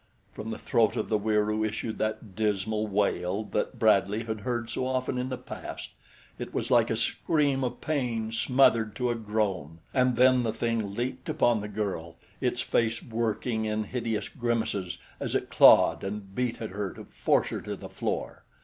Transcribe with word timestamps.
From 0.33 0.49
the 0.49 0.57
throat 0.57 0.95
of 0.95 1.09
the 1.09 1.19
Wieroo 1.19 1.63
issued 1.63 1.99
that 1.99 2.35
dismal 2.35 2.87
wail 2.87 3.43
that 3.51 3.77
Bradley 3.77 4.23
had 4.23 4.39
heard 4.39 4.67
so 4.67 4.87
often 4.87 5.19
in 5.19 5.29
the 5.29 5.37
past 5.37 5.91
it 6.39 6.55
was 6.55 6.71
like 6.71 6.89
a 6.89 6.95
scream 6.95 7.63
of 7.63 7.81
pain 7.81 8.31
smothered 8.31 8.95
to 8.95 9.11
a 9.11 9.15
groan 9.15 9.77
and 9.93 10.15
then 10.15 10.41
the 10.41 10.53
thing 10.53 10.95
leaped 10.95 11.29
upon 11.29 11.59
the 11.61 11.67
girl, 11.67 12.15
its 12.41 12.61
face 12.61 13.03
working 13.03 13.65
in 13.65 13.83
hideous 13.83 14.27
grimaces 14.27 14.97
as 15.19 15.35
it 15.35 15.51
clawed 15.51 16.03
and 16.03 16.33
beat 16.33 16.59
at 16.63 16.71
her 16.71 16.91
to 16.93 17.03
force 17.03 17.49
her 17.49 17.61
to 17.61 17.75
the 17.75 17.87
floor. 17.87 18.43